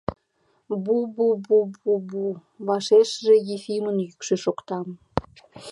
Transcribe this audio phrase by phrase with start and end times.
[0.83, 2.23] —Бу-бу-бу-бу...—
[2.67, 4.79] вашешыже Ефимын йӱкшӧ шокта.